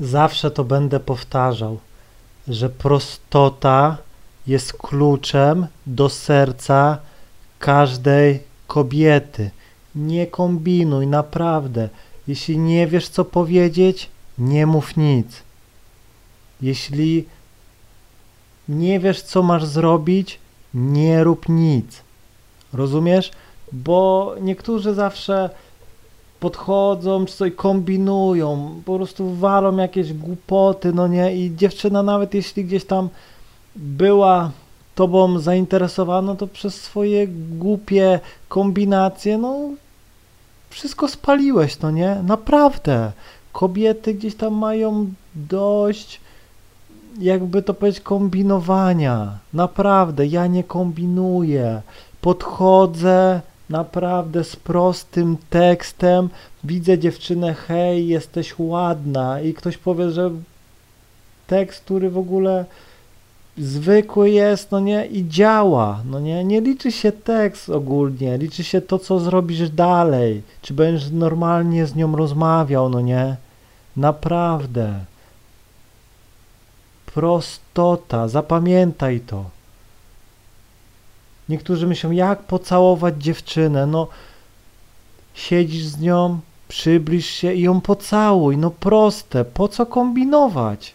Zawsze 0.00 0.50
to 0.50 0.64
będę 0.64 1.00
powtarzał, 1.00 1.78
że 2.48 2.70
prostota 2.70 3.96
jest 4.46 4.72
kluczem 4.72 5.66
do 5.86 6.08
serca 6.08 6.98
każdej 7.58 8.42
kobiety. 8.66 9.50
Nie 9.94 10.26
kombinuj, 10.26 11.06
naprawdę. 11.06 11.88
Jeśli 12.28 12.58
nie 12.58 12.86
wiesz, 12.86 13.08
co 13.08 13.24
powiedzieć, 13.24 14.10
nie 14.38 14.66
mów 14.66 14.96
nic. 14.96 15.42
Jeśli 16.62 17.24
nie 18.68 19.00
wiesz, 19.00 19.22
co 19.22 19.42
masz 19.42 19.64
zrobić, 19.64 20.38
nie 20.74 21.24
rób 21.24 21.48
nic. 21.48 22.02
Rozumiesz? 22.72 23.30
Bo 23.72 24.34
niektórzy 24.40 24.94
zawsze 24.94 25.50
podchodzą, 26.40 27.26
czy 27.26 27.36
coś 27.36 27.52
kombinują, 27.54 28.80
po 28.84 28.96
prostu 28.96 29.34
walą 29.34 29.76
jakieś 29.76 30.12
głupoty, 30.12 30.92
no 30.92 31.08
nie? 31.08 31.36
I 31.36 31.56
dziewczyna 31.56 32.02
nawet 32.02 32.34
jeśli 32.34 32.64
gdzieś 32.64 32.84
tam 32.84 33.08
była 33.76 34.50
tobą 34.94 35.38
zainteresowana, 35.38 36.34
to 36.34 36.46
przez 36.46 36.80
swoje 36.80 37.28
głupie 37.58 38.20
kombinacje, 38.48 39.38
no 39.38 39.58
wszystko 40.70 41.08
spaliłeś, 41.08 41.80
no 41.80 41.90
nie? 41.90 42.16
Naprawdę. 42.26 43.12
Kobiety 43.52 44.14
gdzieś 44.14 44.34
tam 44.34 44.54
mają 44.54 45.06
dość, 45.34 46.20
jakby 47.18 47.62
to 47.62 47.74
powiedzieć, 47.74 48.00
kombinowania. 48.00 49.38
Naprawdę, 49.52 50.26
ja 50.26 50.46
nie 50.46 50.64
kombinuję. 50.64 51.82
Podchodzę 52.20 53.40
naprawdę 53.70 54.44
z 54.44 54.56
prostym 54.56 55.36
tekstem. 55.50 56.28
Widzę 56.64 56.98
dziewczynę, 56.98 57.54
hej, 57.54 58.08
jesteś 58.08 58.54
ładna. 58.58 59.40
I 59.40 59.54
ktoś 59.54 59.76
powie, 59.76 60.10
że 60.10 60.30
tekst, 61.46 61.84
który 61.84 62.10
w 62.10 62.18
ogóle 62.18 62.64
zwykły 63.58 64.30
jest, 64.30 64.70
no 64.70 64.80
nie, 64.80 65.06
i 65.06 65.28
działa, 65.28 66.02
no 66.04 66.20
nie, 66.20 66.44
nie 66.44 66.60
liczy 66.60 66.92
się 66.92 67.12
tekst 67.12 67.70
ogólnie, 67.70 68.38
liczy 68.38 68.64
się 68.64 68.80
to, 68.80 68.98
co 68.98 69.20
zrobisz 69.20 69.70
dalej, 69.70 70.42
czy 70.62 70.74
będziesz 70.74 71.10
normalnie 71.10 71.86
z 71.86 71.94
nią 71.94 72.16
rozmawiał, 72.16 72.88
no 72.88 73.00
nie, 73.00 73.36
naprawdę. 73.96 75.04
Prostota, 77.14 78.28
zapamiętaj 78.28 79.20
to. 79.20 79.57
Niektórzy 81.48 81.86
myślą, 81.86 82.10
jak 82.10 82.42
pocałować 82.42 83.14
dziewczynę, 83.22 83.86
no 83.86 84.08
siedzisz 85.34 85.84
z 85.84 86.00
nią, 86.00 86.40
przybliż 86.68 87.26
się 87.26 87.52
i 87.52 87.62
ją 87.62 87.80
pocałuj, 87.80 88.56
no 88.56 88.70
proste, 88.70 89.44
po 89.44 89.68
co 89.68 89.86
kombinować? 89.86 90.94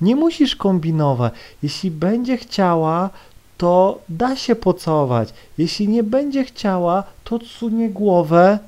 Nie 0.00 0.16
musisz 0.16 0.56
kombinować. 0.56 1.32
Jeśli 1.62 1.90
będzie 1.90 2.36
chciała, 2.36 3.10
to 3.58 3.98
da 4.08 4.36
się 4.36 4.56
pocałować. 4.56 5.28
Jeśli 5.58 5.88
nie 5.88 6.02
będzie 6.02 6.44
chciała, 6.44 7.04
to 7.24 7.36
odsunie 7.36 7.88
głowę, 7.88 8.58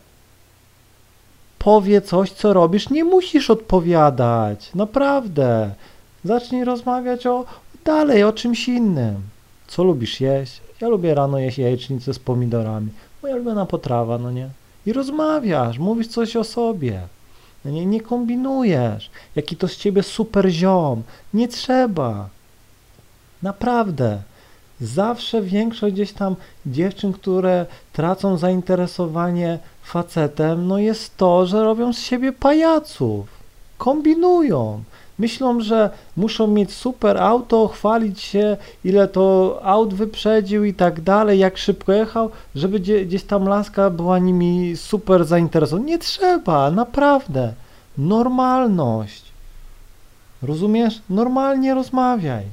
powie 1.59 2.03
coś, 2.03 2.33
co 2.33 2.53
robisz. 2.53 2.91
Nie 2.91 3.05
musisz 3.05 3.51
odpowiadać. 3.51 4.71
Naprawdę. 4.75 5.75
Zacznij 6.25 6.65
rozmawiać 6.65 7.27
o 7.27 7.45
dalej, 7.85 8.25
o 8.25 8.33
czymś 8.33 8.69
innym. 8.69 9.15
Co 9.67 9.85
lubisz 9.85 10.21
jeść? 10.21 10.61
Ja 10.81 10.89
lubię 10.89 11.15
rano 11.15 11.39
jeść 11.39 11.59
jajecznicę 11.59 12.15
z 12.15 12.19
pomidorami. 12.19 12.89
Moja 13.23 13.35
ulubiona 13.35 13.67
potrawa, 13.67 14.19
no 14.19 14.31
nie? 14.31 14.49
I 14.87 14.93
rozmawiasz, 14.93 15.79
mówisz 15.79 16.07
coś 16.07 16.37
o 16.37 16.45
sobie. 16.45 17.03
No 17.65 17.71
nie, 17.71 17.87
nie 17.87 18.01
kombinujesz. 18.01 19.11
Jaki 19.37 19.57
to 19.57 19.69
z 19.69 19.77
ciebie 19.77 20.03
super 20.03 20.49
ziom. 20.49 21.03
Nie 21.35 21.49
trzeba. 21.49 22.29
Naprawdę. 23.43 24.23
Zawsze 24.81 25.43
większość 25.43 25.95
gdzieś 25.95 26.13
tam 26.13 26.37
dziewczyn, 26.67 27.13
które 27.13 27.67
tracą 27.93 28.37
zainteresowanie 28.37 29.59
facetem, 29.83 30.67
no 30.67 30.79
jest 30.79 31.17
to, 31.17 31.47
że 31.47 31.65
robią 31.65 31.93
z 31.93 31.99
siebie 31.99 32.33
pajaców. 32.33 33.27
Kombinują. 33.79 34.83
Myślą, 35.19 35.61
że 35.61 35.91
muszą 36.17 36.47
mieć 36.47 36.73
super 36.73 37.17
auto, 37.17 37.69
chwalić 37.69 38.21
się, 38.21 38.57
ile 38.85 39.09
to 39.09 39.59
aut 39.63 39.95
wyprzedził 39.95 40.65
i 40.65 40.75
tak 40.75 41.01
dalej, 41.01 41.39
jak 41.39 41.59
szybko 41.59 41.93
jechał, 41.93 42.31
żeby 42.55 42.81
gdzieś 42.81 43.25
tam 43.25 43.49
laska 43.49 43.91
była 43.91 44.19
nimi 44.19 44.77
super 44.77 45.25
zainteresowana. 45.25 45.89
Nie 45.89 45.99
trzeba, 45.99 46.71
naprawdę. 46.71 47.53
Normalność. 47.99 49.23
Rozumiesz? 50.43 51.03
Normalnie 51.11 51.75
rozmawiaj. 51.75 52.45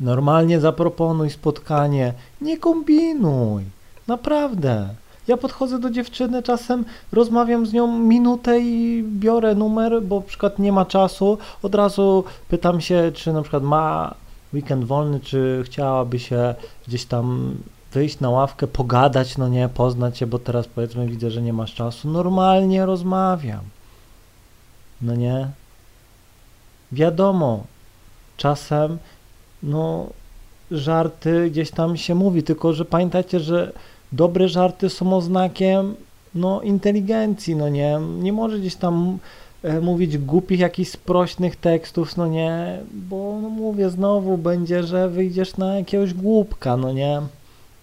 Normalnie 0.00 0.60
zaproponuj 0.60 1.30
spotkanie. 1.30 2.12
Nie 2.40 2.58
kombinuj. 2.58 3.64
Naprawdę. 4.08 4.88
Ja 5.28 5.36
podchodzę 5.36 5.78
do 5.78 5.90
dziewczyny, 5.90 6.42
czasem 6.42 6.84
rozmawiam 7.12 7.66
z 7.66 7.72
nią 7.72 7.98
minutę 7.98 8.60
i 8.60 9.02
biorę 9.02 9.54
numer, 9.54 10.02
bo 10.02 10.16
na 10.16 10.22
przykład 10.22 10.58
nie 10.58 10.72
ma 10.72 10.84
czasu. 10.84 11.38
Od 11.62 11.74
razu 11.74 12.24
pytam 12.48 12.80
się, 12.80 13.12
czy 13.14 13.32
na 13.32 13.42
przykład 13.42 13.62
ma 13.62 14.14
weekend 14.54 14.84
wolny, 14.84 15.20
czy 15.20 15.62
chciałaby 15.66 16.18
się 16.18 16.54
gdzieś 16.88 17.04
tam 17.04 17.54
wyjść 17.92 18.20
na 18.20 18.30
ławkę, 18.30 18.66
pogadać, 18.66 19.38
no 19.38 19.48
nie, 19.48 19.68
poznać 19.68 20.18
się, 20.18 20.26
bo 20.26 20.38
teraz 20.38 20.68
powiedzmy 20.68 21.06
widzę, 21.06 21.30
że 21.30 21.42
nie 21.42 21.52
masz 21.52 21.74
czasu. 21.74 22.08
Normalnie 22.10 22.86
rozmawiam. 22.86 23.60
No 25.02 25.14
nie? 25.14 25.48
Wiadomo, 26.92 27.64
czasem, 28.36 28.98
no, 29.62 30.06
żarty 30.70 31.50
gdzieś 31.50 31.70
tam 31.70 31.96
się 31.96 32.14
mówi, 32.14 32.42
tylko 32.42 32.72
że 32.72 32.84
pamiętajcie, 32.84 33.40
że 33.40 33.72
dobre 34.12 34.48
żarty 34.48 34.90
są 34.90 35.16
oznakiem 35.16 35.94
no, 36.34 36.62
inteligencji, 36.62 37.56
no 37.56 37.68
nie, 37.68 37.98
nie 38.18 38.32
może 38.32 38.58
gdzieś 38.58 38.76
tam 38.76 39.18
e, 39.62 39.80
mówić 39.80 40.18
głupich 40.18 40.60
jakichś 40.60 40.90
sprośnych 40.90 41.56
tekstów, 41.56 42.16
no 42.16 42.26
nie, 42.26 42.78
bo 42.92 43.38
no 43.42 43.48
mówię, 43.48 43.90
znowu 43.90 44.38
będzie, 44.38 44.82
że 44.82 45.08
wyjdziesz 45.08 45.56
na 45.56 45.76
jakiegoś 45.76 46.14
głupka, 46.14 46.76
no 46.76 46.92
nie, 46.92 47.22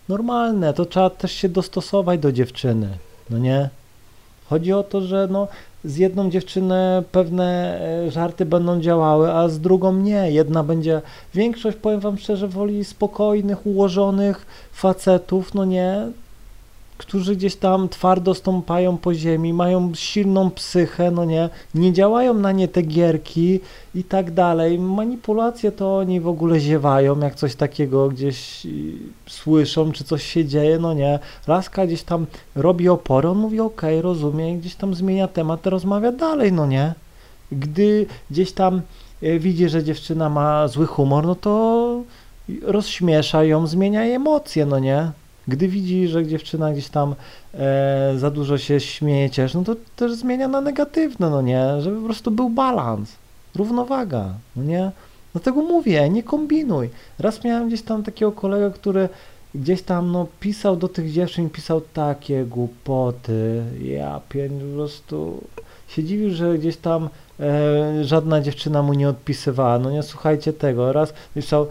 normalne, 0.09 0.73
to 0.73 0.85
trzeba 0.85 1.09
też 1.09 1.31
się 1.31 1.49
dostosować 1.49 2.19
do 2.19 2.31
dziewczyny, 2.31 2.89
no 3.29 3.37
nie, 3.37 3.69
chodzi 4.49 4.73
o 4.73 4.83
to, 4.83 5.01
że 5.01 5.27
no 5.31 5.47
z 5.83 5.97
jedną 5.97 6.29
dziewczynę 6.29 7.03
pewne 7.11 7.79
e, 7.81 8.11
żarty 8.11 8.45
będą 8.45 8.81
działały, 8.81 9.31
a 9.31 9.49
z 9.49 9.59
drugą 9.59 9.93
nie. 9.93 10.31
Jedna 10.31 10.63
będzie, 10.63 11.01
większość, 11.33 11.77
powiem 11.77 11.99
wam 11.99 12.17
szczerze, 12.17 12.47
woli 12.47 12.85
spokojnych, 12.85 13.65
ułożonych 13.65 14.45
facetów, 14.71 15.53
no 15.53 15.65
nie, 15.65 16.07
którzy 17.05 17.35
gdzieś 17.35 17.55
tam 17.55 17.89
twardo 17.89 18.33
stąpają 18.33 18.97
po 18.97 19.13
ziemi, 19.13 19.53
mają 19.53 19.91
silną 19.95 20.49
psychę, 20.51 21.11
no 21.11 21.25
nie, 21.25 21.49
nie 21.75 21.93
działają 21.93 22.33
na 22.33 22.51
nie 22.51 22.67
te 22.67 22.81
gierki 22.81 23.59
i 23.95 24.03
tak 24.03 24.31
dalej. 24.31 24.79
Manipulacje 24.79 25.71
to 25.71 25.97
oni 25.97 26.19
w 26.19 26.27
ogóle 26.27 26.59
ziewają, 26.59 27.19
jak 27.19 27.35
coś 27.35 27.55
takiego 27.55 28.09
gdzieś 28.09 28.65
y, 28.65 28.69
słyszą, 29.27 29.91
czy 29.91 30.03
coś 30.03 30.23
się 30.23 30.45
dzieje, 30.45 30.79
no 30.79 30.93
nie. 30.93 31.19
Laska 31.47 31.87
gdzieś 31.87 32.03
tam 32.03 32.25
robi 32.55 32.89
opory, 32.89 33.29
on 33.29 33.37
mówi 33.37 33.59
okay, 33.59 34.01
rozumie, 34.01 34.57
gdzieś 34.57 34.75
tam 34.75 34.95
zmienia 34.95 35.27
temat, 35.27 35.67
rozmawia 35.67 36.11
dalej, 36.11 36.51
no 36.51 36.67
nie. 36.67 36.93
Gdy 37.51 38.05
gdzieś 38.31 38.51
tam 38.51 38.81
y, 39.23 39.39
widzi, 39.39 39.69
że 39.69 39.83
dziewczyna 39.83 40.29
ma 40.29 40.67
zły 40.67 40.85
humor, 40.87 41.25
no 41.25 41.35
to 41.35 42.01
rozśmiesza 42.61 43.43
ją, 43.43 43.67
zmienia 43.67 44.05
jej 44.05 44.13
emocje, 44.13 44.65
no 44.65 44.79
nie. 44.79 45.11
Gdy 45.47 45.67
widzi, 45.67 46.07
że 46.07 46.25
dziewczyna 46.25 46.71
gdzieś 46.71 46.89
tam 46.89 47.15
e, 47.53 48.13
za 48.17 48.31
dużo 48.31 48.57
się 48.57 48.79
śmieje, 48.79 49.29
cieszy, 49.29 49.57
no 49.57 49.63
to 49.63 49.75
też 49.95 50.13
zmienia 50.13 50.47
na 50.47 50.61
negatywne, 50.61 51.29
no 51.29 51.41
nie, 51.41 51.81
żeby 51.81 51.99
po 51.99 52.05
prostu 52.05 52.31
był 52.31 52.49
balans, 52.49 53.15
równowaga, 53.55 54.33
no 54.55 54.63
nie. 54.63 54.91
Dlatego 55.33 55.61
mówię, 55.61 56.09
nie 56.09 56.23
kombinuj. 56.23 56.89
Raz 57.19 57.43
miałem 57.43 57.67
gdzieś 57.67 57.81
tam 57.81 58.03
takiego 58.03 58.31
kolegę, 58.31 58.71
który 58.71 59.09
gdzieś 59.55 59.81
tam 59.81 60.11
no, 60.11 60.27
pisał 60.39 60.75
do 60.75 60.87
tych 60.87 61.11
dziewczyn, 61.11 61.49
pisał 61.49 61.81
takie 61.81 62.45
głupoty, 62.45 63.63
ja 63.81 64.21
pięć 64.29 64.63
po 64.63 64.75
prostu 64.75 65.41
się 65.87 66.03
dziwił, 66.03 66.29
że 66.29 66.57
gdzieś 66.57 66.77
tam 66.77 67.09
e, 67.39 68.03
żadna 68.03 68.41
dziewczyna 68.41 68.83
mu 68.83 68.93
nie 68.93 69.09
odpisywała. 69.09 69.79
No 69.79 69.91
nie 69.91 70.03
słuchajcie 70.03 70.53
tego. 70.53 70.93
Raz 70.93 71.13
pisał, 71.35 71.67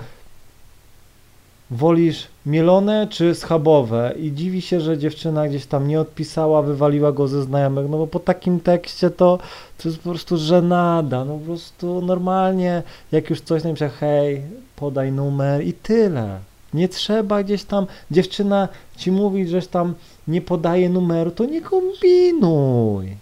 wolisz 1.72 2.26
mielone 2.46 3.06
czy 3.10 3.34
schabowe 3.34 4.14
i 4.20 4.32
dziwi 4.32 4.62
się, 4.62 4.80
że 4.80 4.98
dziewczyna 4.98 5.48
gdzieś 5.48 5.66
tam 5.66 5.88
nie 5.88 6.00
odpisała, 6.00 6.62
wywaliła 6.62 7.12
go 7.12 7.28
ze 7.28 7.42
znajomych, 7.42 7.90
no 7.90 7.98
bo 7.98 8.06
po 8.06 8.20
takim 8.20 8.60
tekście 8.60 9.10
to, 9.10 9.38
to 9.78 9.88
jest 9.88 10.00
po 10.00 10.10
prostu 10.10 10.36
żenada, 10.36 11.24
no 11.24 11.38
po 11.38 11.44
prostu 11.44 12.02
normalnie 12.02 12.82
jak 13.12 13.30
już 13.30 13.40
coś 13.40 13.64
napisze, 13.64 13.88
hej, 13.88 14.42
podaj 14.76 15.12
numer 15.12 15.66
i 15.66 15.72
tyle. 15.72 16.38
Nie 16.74 16.88
trzeba 16.88 17.42
gdzieś 17.42 17.64
tam, 17.64 17.86
dziewczyna 18.10 18.68
ci 18.96 19.12
mówi, 19.12 19.48
że 19.48 19.62
tam 19.62 19.94
nie 20.28 20.40
podaje 20.40 20.88
numeru, 20.88 21.30
to 21.30 21.44
nie 21.44 21.60
kombinuj. 21.60 23.16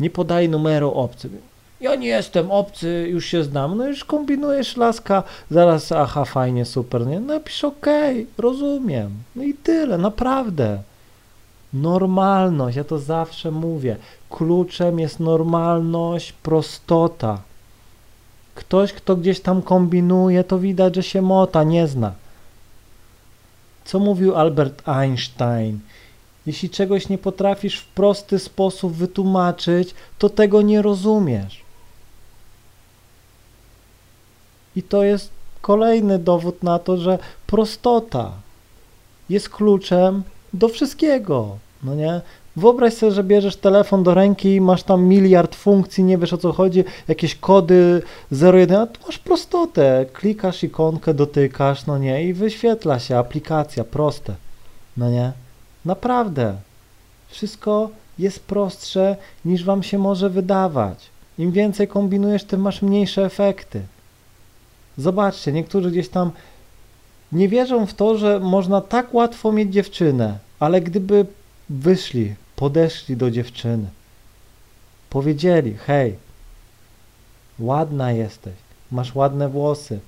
Nie 0.00 0.10
podaje 0.10 0.48
numeru 0.48 0.90
obcym. 0.90 1.38
Ja 1.80 1.94
nie 1.94 2.08
jestem 2.08 2.50
obcy, 2.50 3.08
już 3.10 3.26
się 3.26 3.44
znam. 3.44 3.76
No 3.76 3.88
już 3.88 4.04
kombinujesz 4.04 4.76
laska, 4.76 5.22
zaraz, 5.50 5.92
aha, 5.92 6.24
fajnie, 6.24 6.64
super, 6.64 7.06
nie? 7.06 7.20
Napisz 7.20 7.64
okej, 7.64 8.26
rozumiem. 8.38 9.10
No 9.36 9.42
i 9.42 9.54
tyle, 9.54 9.98
naprawdę. 9.98 10.82
Normalność, 11.72 12.76
ja 12.76 12.84
to 12.84 12.98
zawsze 12.98 13.50
mówię. 13.50 13.96
Kluczem 14.30 14.98
jest 14.98 15.20
normalność, 15.20 16.32
prostota. 16.32 17.40
Ktoś, 18.54 18.92
kto 18.92 19.16
gdzieś 19.16 19.40
tam 19.40 19.62
kombinuje, 19.62 20.44
to 20.44 20.58
widać, 20.58 20.94
że 20.94 21.02
się 21.02 21.22
mota, 21.22 21.62
nie 21.62 21.86
zna. 21.86 22.12
Co 23.84 23.98
mówił 23.98 24.36
Albert 24.36 24.88
Einstein? 24.88 25.80
Jeśli 26.46 26.70
czegoś 26.70 27.08
nie 27.08 27.18
potrafisz 27.18 27.78
w 27.78 27.86
prosty 27.86 28.38
sposób 28.38 28.92
wytłumaczyć, 28.92 29.94
to 30.18 30.28
tego 30.28 30.62
nie 30.62 30.82
rozumiesz. 30.82 31.65
I 34.76 34.82
to 34.82 35.04
jest 35.04 35.30
kolejny 35.60 36.18
dowód 36.18 36.62
na 36.62 36.78
to, 36.78 36.96
że 36.96 37.18
prostota 37.46 38.32
jest 39.28 39.48
kluczem 39.48 40.22
do 40.52 40.68
wszystkiego. 40.68 41.56
No 41.82 41.94
nie? 41.94 42.20
Wyobraź 42.56 42.94
sobie, 42.94 43.12
że 43.12 43.24
bierzesz 43.24 43.56
telefon 43.56 44.02
do 44.02 44.14
ręki 44.14 44.54
i 44.54 44.60
masz 44.60 44.82
tam 44.82 45.04
miliard 45.04 45.54
funkcji, 45.54 46.04
nie 46.04 46.18
wiesz 46.18 46.32
o 46.32 46.38
co 46.38 46.52
chodzi, 46.52 46.84
jakieś 47.08 47.34
kody 47.34 48.02
01, 48.32 48.76
a 48.76 48.86
tu 48.86 49.00
masz 49.06 49.18
prostotę. 49.18 50.06
Klikasz 50.12 50.62
ikonkę, 50.62 51.14
dotykasz, 51.14 51.86
no 51.86 51.98
nie, 51.98 52.24
i 52.24 52.32
wyświetla 52.32 52.98
się 52.98 53.18
aplikacja, 53.18 53.84
proste. 53.84 54.34
No 54.96 55.10
nie? 55.10 55.32
Naprawdę. 55.84 56.56
Wszystko 57.28 57.90
jest 58.18 58.40
prostsze 58.40 59.16
niż 59.44 59.64
wam 59.64 59.82
się 59.82 59.98
może 59.98 60.30
wydawać. 60.30 61.10
Im 61.38 61.52
więcej 61.52 61.88
kombinujesz, 61.88 62.44
tym 62.44 62.60
masz 62.60 62.82
mniejsze 62.82 63.24
efekty. 63.24 63.82
Zobaczcie, 64.98 65.52
niektórzy 65.52 65.90
gdzieś 65.90 66.08
tam 66.08 66.30
nie 67.32 67.48
wierzą 67.48 67.86
w 67.86 67.94
to, 67.94 68.18
że 68.18 68.40
można 68.40 68.80
tak 68.80 69.14
łatwo 69.14 69.52
mieć 69.52 69.72
dziewczynę, 69.72 70.38
ale 70.60 70.80
gdyby 70.80 71.26
wyszli, 71.70 72.34
podeszli 72.56 73.16
do 73.16 73.30
dziewczyny, 73.30 73.88
powiedzieli: 75.10 75.74
Hej, 75.74 76.16
ładna 77.58 78.12
jesteś, 78.12 78.54
masz 78.92 79.14
ładne 79.14 79.48
włosy, 79.48 80.00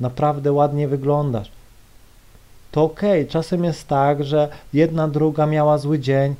naprawdę 0.00 0.52
ładnie 0.52 0.88
wyglądasz. 0.88 1.50
To 2.70 2.84
okej, 2.84 3.22
okay. 3.22 3.32
czasem 3.32 3.64
jest 3.64 3.88
tak, 3.88 4.24
że 4.24 4.48
jedna, 4.72 5.08
druga 5.08 5.46
miała 5.46 5.78
zły 5.78 5.98
dzień, 5.98 6.34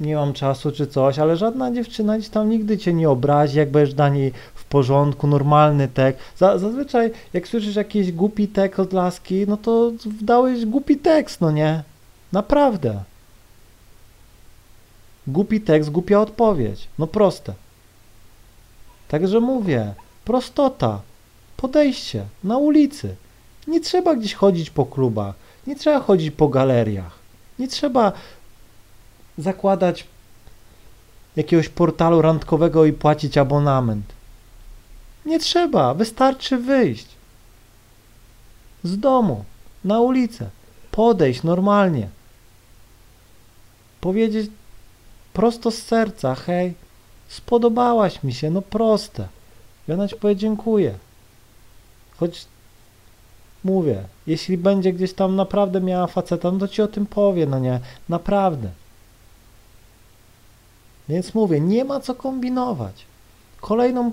nie 0.00 0.16
mam 0.16 0.32
czasu 0.32 0.72
czy 0.72 0.86
coś, 0.86 1.18
ale 1.18 1.36
żadna 1.36 1.72
dziewczyna 1.72 2.18
gdzieś 2.18 2.28
tam 2.28 2.50
nigdy 2.50 2.78
cię 2.78 2.92
nie 2.92 3.10
obrazi, 3.10 3.58
jak 3.58 3.70
będziesz 3.70 3.94
dla 3.94 4.08
niej 4.08 4.32
w 4.54 4.64
porządku, 4.64 5.26
normalny 5.26 5.88
tekst. 5.88 6.20
Zazwyczaj 6.36 7.10
jak 7.32 7.48
słyszysz 7.48 7.76
jakiś 7.76 8.12
głupi 8.12 8.48
tekst 8.48 8.80
od 8.80 8.92
laski, 8.92 9.44
no 9.48 9.56
to 9.56 9.92
dałeś 10.20 10.66
głupi 10.66 10.96
tekst, 10.96 11.40
no 11.40 11.50
nie? 11.50 11.82
Naprawdę. 12.32 13.02
Głupi 15.26 15.60
tekst, 15.60 15.90
głupia 15.90 16.20
odpowiedź. 16.20 16.88
No 16.98 17.06
proste. 17.06 17.54
Także 19.08 19.40
mówię, 19.40 19.94
prostota, 20.24 21.00
podejście 21.56 22.24
na 22.44 22.58
ulicy. 22.58 23.16
Nie 23.66 23.80
trzeba 23.80 24.14
gdzieś 24.14 24.34
chodzić 24.34 24.70
po 24.70 24.86
klubach, 24.86 25.34
nie 25.66 25.76
trzeba 25.76 26.00
chodzić 26.00 26.30
po 26.30 26.48
galeriach, 26.48 27.18
nie 27.58 27.68
trzeba 27.68 28.12
zakładać 29.38 30.06
jakiegoś 31.36 31.68
portalu 31.68 32.22
randkowego 32.22 32.84
i 32.84 32.92
płacić 32.92 33.38
abonament. 33.38 34.06
Nie 35.26 35.38
trzeba, 35.38 35.94
wystarczy 35.94 36.56
wyjść 36.56 37.06
z 38.84 38.98
domu, 38.98 39.44
na 39.84 40.00
ulicę, 40.00 40.50
podejść 40.90 41.42
normalnie, 41.42 42.08
powiedzieć 44.00 44.50
prosto 45.32 45.70
z 45.70 45.78
serca, 45.78 46.34
hej, 46.34 46.74
spodobałaś 47.28 48.22
mi 48.22 48.34
się, 48.34 48.50
no 48.50 48.62
proste. 48.62 49.28
I 49.88 49.92
ona 49.92 50.08
ci 50.08 50.16
powie 50.16 50.36
dziękuję. 50.36 50.94
Choć 52.16 52.46
mówię, 53.64 54.02
jeśli 54.26 54.58
będzie 54.58 54.92
gdzieś 54.92 55.14
tam 55.14 55.36
naprawdę 55.36 55.80
miała 55.80 56.06
faceta, 56.06 56.50
no 56.50 56.58
to 56.58 56.68
ci 56.68 56.82
o 56.82 56.88
tym 56.88 57.06
powie, 57.06 57.46
no 57.46 57.58
nie, 57.58 57.80
naprawdę. 58.08 58.70
Więc 61.08 61.34
mówię, 61.34 61.60
nie 61.60 61.84
ma 61.84 62.00
co 62.00 62.14
kombinować. 62.14 63.04
Kolejną 63.60 64.12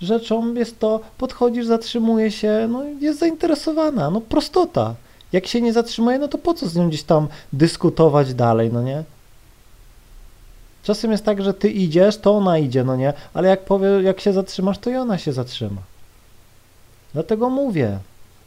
rzeczą 0.00 0.54
jest 0.54 0.78
to, 0.78 1.00
podchodzisz, 1.18 1.66
zatrzymuje 1.66 2.30
się, 2.30 2.68
no 2.70 2.84
jest 3.00 3.18
zainteresowana, 3.18 4.10
no 4.10 4.20
prostota. 4.20 4.94
Jak 5.32 5.46
się 5.46 5.60
nie 5.60 5.72
zatrzymuje, 5.72 6.18
no 6.18 6.28
to 6.28 6.38
po 6.38 6.54
co 6.54 6.68
z 6.68 6.76
nią 6.76 6.88
gdzieś 6.88 7.02
tam 7.02 7.28
dyskutować 7.52 8.34
dalej, 8.34 8.70
no 8.72 8.82
nie? 8.82 9.04
Czasem 10.82 11.12
jest 11.12 11.24
tak, 11.24 11.42
że 11.42 11.54
ty 11.54 11.70
idziesz, 11.70 12.18
to 12.18 12.36
ona 12.36 12.58
idzie, 12.58 12.84
no 12.84 12.96
nie? 12.96 13.12
Ale 13.34 13.48
jak 13.48 13.64
powie, 13.64 13.88
jak 14.02 14.20
się 14.20 14.32
zatrzymasz, 14.32 14.78
to 14.78 14.90
i 14.90 14.96
ona 14.96 15.18
się 15.18 15.32
zatrzyma. 15.32 15.80
Dlatego 17.14 17.50
mówię, 17.50 17.98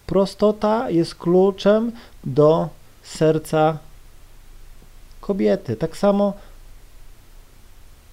prostota 0.05 0.89
jest 0.89 1.15
kluczem 1.15 1.91
do 2.23 2.69
serca 3.03 3.77
kobiety. 5.21 5.75
Tak 5.75 5.97
samo 5.97 6.33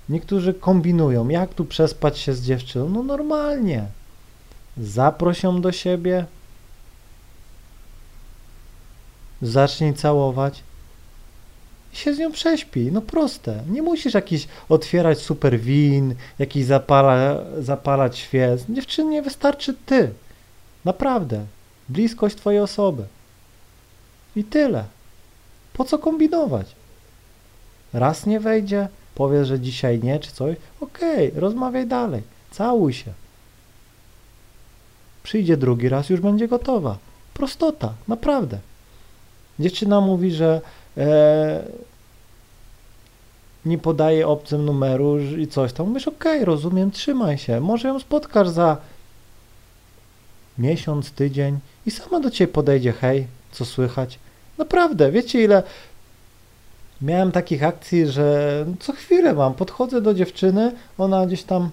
Niektórzy 0.09 0.55
kombinują, 0.55 1.29
jak 1.29 1.55
tu 1.55 1.65
przespać 1.65 2.19
się 2.19 2.35
z 2.35 2.43
dziewczyną. 2.43 2.89
No 2.89 3.03
normalnie. 3.03 3.87
Zaprosią 4.77 5.61
do 5.61 5.73
siebie, 5.73 6.27
zacznij 9.43 9.95
całować 9.95 10.63
i 11.93 11.97
się 11.97 12.15
z 12.15 12.19
nią 12.19 12.33
prześpi. 12.33 12.93
No 12.93 13.01
proste. 13.01 13.63
Nie 13.71 13.83
musisz 13.83 14.15
jakiś 14.15 14.49
otwierać 14.69 15.19
super 15.19 15.61
win, 15.61 16.15
jakiś 16.39 16.65
zapala, 16.65 17.37
zapalać 17.59 18.19
świec. 18.19 18.65
Dziewczynie 18.69 19.23
wystarczy 19.23 19.75
ty. 19.87 20.13
Naprawdę. 20.85 21.47
Bliskość 21.89 22.37
twojej 22.37 22.61
osoby. 22.61 23.05
I 24.37 24.45
tyle. 24.45 24.85
Po 25.73 25.85
co 25.85 25.99
kombinować? 25.99 26.67
Raz 27.93 28.27
nie 28.27 28.41
wejdzie, 28.41 28.89
powiesz, 29.17 29.49
że 29.49 29.61
dzisiaj 29.61 30.01
nie, 30.03 30.19
czy 30.21 30.33
coś, 30.33 30.57
okej, 30.81 31.29
okay, 31.29 31.41
rozmawiaj 31.41 31.87
dalej, 31.87 32.23
całuj 32.51 32.93
się. 32.93 33.13
Przyjdzie 35.23 35.57
drugi 35.57 35.89
raz, 35.89 36.11
już 36.11 36.21
będzie 36.21 36.49
gotowa. 36.49 36.99
Prostota, 37.35 37.95
naprawdę. 38.09 38.59
Dziewczyna 39.59 40.01
mówi, 40.01 40.31
że 40.33 40.61
e, 40.97 41.65
nie 43.65 43.79
podaje 43.79 44.29
obcym 44.29 44.65
numeru 44.65 45.19
i 45.19 45.47
coś 45.47 45.73
tam. 45.73 45.89
Mówisz, 45.89 46.09
okej, 46.09 46.33
okay, 46.33 46.45
rozumiem, 46.45 46.91
trzymaj 46.91 47.39
się. 47.39 47.61
Może 47.61 47.89
ją 47.89 48.01
spotkasz 48.01 48.49
za 48.49 48.77
miesiąc, 50.59 51.11
tydzień 51.11 51.59
i 51.87 51.91
sama 51.91 52.21
do 52.21 52.31
ciebie 52.31 52.53
podejdzie, 52.53 52.93
hej, 52.93 53.27
co 53.53 53.65
słychać. 53.65 54.19
Naprawdę, 54.59 55.13
wiecie 55.13 55.45
ile 55.45 55.63
miałem 57.03 57.33
takich 57.33 57.65
akcji, 57.65 58.07
że 58.07 58.67
co 58.81 58.93
chwilę 58.93 59.35
mam, 59.35 59.55
podchodzę 59.55 60.01
do 60.01 60.15
dziewczyny, 60.15 60.73
ona 60.99 61.27
gdzieś 61.27 61.43
tam, 61.43 61.71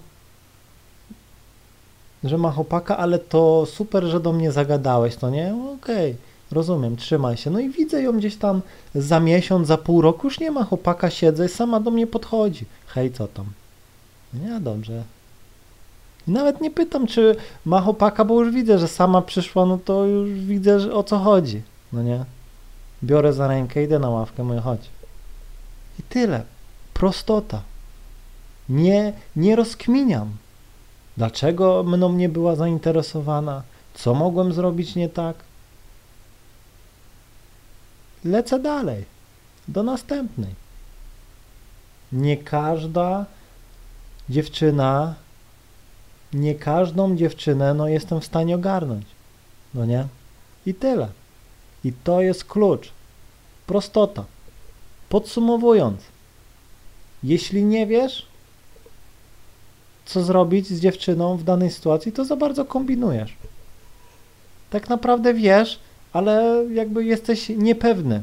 że 2.24 2.38
ma 2.38 2.50
chłopaka, 2.50 2.96
ale 2.96 3.18
to 3.18 3.66
super, 3.66 4.04
że 4.04 4.20
do 4.20 4.32
mnie 4.32 4.52
zagadałeś, 4.52 5.16
to 5.16 5.30
nie? 5.30 5.54
Okej, 5.80 6.10
okay, 6.10 6.16
rozumiem, 6.52 6.96
trzymaj 6.96 7.36
się. 7.36 7.50
No 7.50 7.60
i 7.60 7.70
widzę 7.70 8.02
ją 8.02 8.12
gdzieś 8.12 8.36
tam 8.36 8.60
za 8.94 9.20
miesiąc, 9.20 9.68
za 9.68 9.78
pół 9.78 10.00
roku, 10.00 10.26
już 10.26 10.40
nie 10.40 10.50
ma 10.50 10.64
chłopaka, 10.64 11.10
siedzę, 11.10 11.48
sama 11.48 11.80
do 11.80 11.90
mnie 11.90 12.06
podchodzi. 12.06 12.64
Hej, 12.86 13.12
co 13.12 13.28
tam? 13.28 13.46
Nie, 14.34 14.60
dobrze. 14.60 15.02
I 16.28 16.30
nawet 16.30 16.60
nie 16.60 16.70
pytam, 16.70 17.06
czy 17.06 17.36
ma 17.64 17.80
chłopaka, 17.80 18.24
bo 18.24 18.42
już 18.42 18.54
widzę, 18.54 18.78
że 18.78 18.88
sama 18.88 19.22
przyszła, 19.22 19.66
no 19.66 19.78
to 19.84 20.04
już 20.04 20.30
widzę, 20.30 20.94
o 20.94 21.02
co 21.02 21.18
chodzi, 21.18 21.62
no 21.92 22.02
nie? 22.02 22.24
Biorę 23.02 23.32
za 23.32 23.48
rękę, 23.48 23.82
idę 23.82 23.98
na 23.98 24.10
ławkę, 24.10 24.44
mówię, 24.44 24.60
chodź. 24.60 24.93
I 25.98 26.02
tyle. 26.02 26.44
Prostota. 26.94 27.62
Nie, 28.68 29.12
nie 29.36 29.56
rozkminiam. 29.56 30.36
Dlaczego 31.16 31.82
mną 31.82 32.12
nie 32.12 32.28
była 32.28 32.56
zainteresowana? 32.56 33.62
Co 33.94 34.14
mogłem 34.14 34.52
zrobić 34.52 34.94
nie 34.94 35.08
tak? 35.08 35.36
Lecę 38.24 38.58
dalej. 38.58 39.04
Do 39.68 39.82
następnej. 39.82 40.54
Nie 42.12 42.36
każda 42.36 43.26
dziewczyna, 44.28 45.14
nie 46.32 46.54
każdą 46.54 47.16
dziewczynę 47.16 47.74
no 47.74 47.88
jestem 47.88 48.20
w 48.20 48.24
stanie 48.24 48.54
ogarnąć. 48.54 49.06
No 49.74 49.86
nie? 49.86 50.06
I 50.66 50.74
tyle. 50.74 51.08
I 51.84 51.92
to 51.92 52.20
jest 52.20 52.44
klucz. 52.44 52.92
Prostota. 53.66 54.24
Podsumowując, 55.08 56.00
jeśli 57.22 57.64
nie 57.64 57.86
wiesz, 57.86 58.26
co 60.04 60.22
zrobić 60.22 60.66
z 60.68 60.80
dziewczyną 60.80 61.36
w 61.36 61.44
danej 61.44 61.70
sytuacji, 61.70 62.12
to 62.12 62.24
za 62.24 62.36
bardzo 62.36 62.64
kombinujesz. 62.64 63.36
Tak 64.70 64.88
naprawdę 64.88 65.34
wiesz, 65.34 65.78
ale 66.12 66.64
jakby 66.72 67.04
jesteś 67.04 67.48
niepewny. 67.48 68.22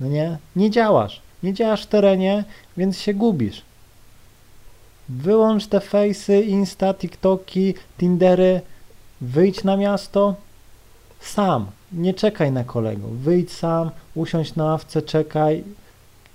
No 0.00 0.08
nie? 0.08 0.38
Nie 0.56 0.70
działasz. 0.70 1.22
Nie 1.42 1.54
działasz 1.54 1.82
w 1.82 1.86
terenie, 1.86 2.44
więc 2.76 2.98
się 2.98 3.14
gubisz. 3.14 3.62
Wyłącz 5.08 5.66
te 5.66 5.80
fejsy, 5.80 6.42
Insta, 6.42 6.94
TikToki, 6.94 7.74
Tindery, 7.98 8.60
wyjdź 9.20 9.64
na 9.64 9.76
miasto 9.76 10.34
sam. 11.20 11.66
Nie 11.92 12.14
czekaj 12.14 12.52
na 12.52 12.64
kolegów. 12.64 13.20
Wyjdź 13.20 13.52
sam, 13.52 13.90
usiądź 14.14 14.54
na 14.54 14.64
ławce, 14.64 15.02
czekaj. 15.02 15.64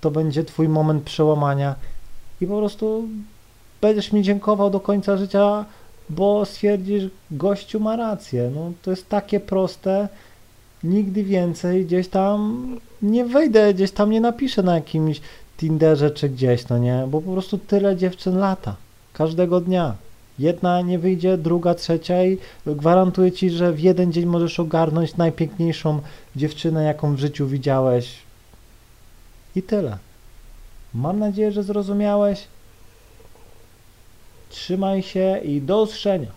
To 0.00 0.10
będzie 0.10 0.44
twój 0.44 0.68
moment 0.68 1.02
przełamania 1.02 1.74
i 2.40 2.46
po 2.46 2.58
prostu 2.58 3.08
będziesz 3.80 4.12
mi 4.12 4.22
dziękował 4.22 4.70
do 4.70 4.80
końca 4.80 5.16
życia, 5.16 5.64
bo 6.10 6.44
stwierdzisz, 6.44 7.04
gościu 7.30 7.80
ma 7.80 7.96
rację. 7.96 8.50
No, 8.54 8.72
to 8.82 8.90
jest 8.90 9.08
takie 9.08 9.40
proste. 9.40 10.08
Nigdy 10.84 11.24
więcej 11.24 11.86
gdzieś 11.86 12.08
tam 12.08 12.66
nie 13.02 13.24
wejdę, 13.24 13.74
gdzieś 13.74 13.90
tam 13.90 14.10
nie 14.10 14.20
napiszę 14.20 14.62
na 14.62 14.74
jakimś 14.74 15.20
Tinderze 15.58 16.10
czy 16.10 16.28
gdzieś, 16.28 16.68
no 16.68 16.78
nie? 16.78 17.04
Bo 17.08 17.20
po 17.20 17.32
prostu 17.32 17.58
tyle 17.58 17.96
dziewczyn 17.96 18.38
lata. 18.38 18.76
Każdego 19.12 19.60
dnia. 19.60 19.94
Jedna 20.38 20.80
nie 20.80 20.98
wyjdzie, 20.98 21.38
druga, 21.38 21.74
trzecia 21.74 22.24
i 22.24 22.38
gwarantuję 22.66 23.32
ci, 23.32 23.50
że 23.50 23.72
w 23.72 23.80
jeden 23.80 24.12
dzień 24.12 24.26
możesz 24.26 24.60
ogarnąć 24.60 25.16
najpiękniejszą 25.16 26.00
dziewczynę, 26.36 26.84
jaką 26.84 27.14
w 27.14 27.18
życiu 27.18 27.46
widziałeś. 27.46 28.18
I 29.56 29.62
tyle. 29.62 29.98
Mam 30.94 31.18
nadzieję, 31.18 31.52
że 31.52 31.62
zrozumiałeś. 31.62 32.46
Trzymaj 34.50 35.02
się 35.02 35.40
i 35.44 35.60
do 35.60 35.82
usłyszenia. 35.82 36.30